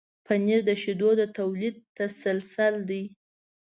پنېر 0.25 0.59
د 0.69 0.71
شیدو 0.81 1.09
د 1.19 1.21
تولید 1.37 1.75
تسلسل 1.97 2.75
دی. 2.89 3.03